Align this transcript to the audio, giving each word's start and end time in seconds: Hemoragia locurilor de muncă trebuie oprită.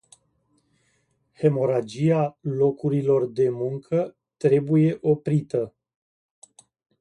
Hemoragia 1.37 2.33
locurilor 2.51 3.27
de 3.31 3.49
muncă 3.49 4.17
trebuie 4.37 4.97
oprită. 5.01 5.73